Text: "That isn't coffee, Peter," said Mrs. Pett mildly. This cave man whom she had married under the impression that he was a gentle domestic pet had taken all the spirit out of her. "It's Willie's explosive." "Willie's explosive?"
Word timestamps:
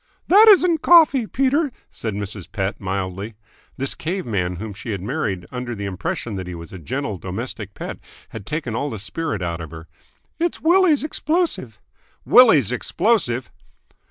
"That 0.29 0.47
isn't 0.49 0.81
coffee, 0.81 1.27
Peter," 1.27 1.71
said 1.91 2.15
Mrs. 2.15 2.51
Pett 2.51 2.79
mildly. 2.81 3.35
This 3.77 3.93
cave 3.93 4.25
man 4.25 4.55
whom 4.55 4.73
she 4.73 4.93
had 4.93 5.01
married 5.03 5.45
under 5.51 5.75
the 5.75 5.85
impression 5.85 6.33
that 6.37 6.47
he 6.47 6.55
was 6.55 6.73
a 6.73 6.79
gentle 6.79 7.19
domestic 7.19 7.75
pet 7.75 7.99
had 8.29 8.47
taken 8.47 8.73
all 8.75 8.89
the 8.89 8.97
spirit 8.97 9.43
out 9.43 9.61
of 9.61 9.69
her. 9.69 9.87
"It's 10.39 10.59
Willie's 10.59 11.03
explosive." 11.03 11.79
"Willie's 12.25 12.71
explosive?" 12.71 13.51